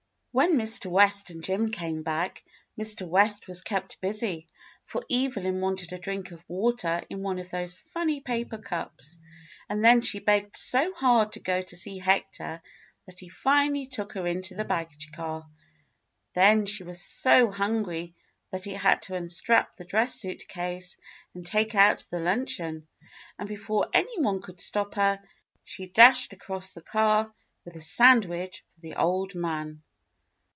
When 0.33 0.53
Mr. 0.55 0.85
West 0.89 1.29
and 1.29 1.43
Jim 1.43 1.71
came 1.71 2.03
back, 2.03 2.41
Mr. 2.79 3.05
West 3.05 3.49
was 3.49 3.61
kept 3.61 3.99
busy, 3.99 4.47
for 4.85 5.03
Evelyn 5.11 5.59
wanted 5.59 5.91
a 5.91 5.99
drink 5.99 6.31
of 6.31 6.41
water 6.47 7.01
in 7.09 7.21
one 7.21 7.37
of 7.37 7.49
those 7.49 7.79
funny 7.93 8.21
paper 8.21 8.57
cups, 8.57 9.19
and 9.67 9.83
then 9.83 9.99
she 9.99 10.19
begged 10.19 10.55
so 10.55 10.93
hard 10.93 11.33
to 11.33 11.41
go 11.41 11.61
to 11.61 11.75
see 11.75 11.99
Hector 11.99 12.61
that 13.05 13.19
he 13.19 13.27
finally 13.27 13.85
took 13.87 14.13
her 14.13 14.25
into 14.25 14.55
the 14.55 14.63
baggage 14.63 15.11
car; 15.11 15.49
then 16.33 16.65
she 16.65 16.85
was 16.85 17.01
so 17.03 17.51
hungry 17.51 18.15
that 18.51 18.63
he 18.63 18.71
had 18.75 19.01
to 19.01 19.15
unstrap 19.15 19.75
the 19.75 19.83
dress 19.83 20.15
suit 20.15 20.47
case 20.47 20.97
and 21.33 21.45
take 21.45 21.75
out 21.75 22.05
the 22.09 22.21
luncheon, 22.21 22.87
and 23.37 23.49
before 23.49 23.89
any 23.91 24.17
one 24.21 24.41
could 24.41 24.61
stop 24.61 24.95
her 24.95 25.21
she 25.65 25.87
dashed 25.87 26.31
across 26.31 26.73
the 26.73 26.81
car 26.81 27.33
with 27.65 27.75
a 27.75 27.81
sandwich 27.81 28.63
for 28.75 28.79
the 28.79 28.95
old 28.95 29.35
man. 29.35 29.83